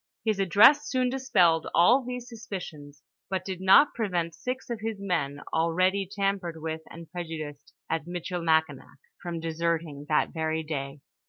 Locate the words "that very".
10.09-10.63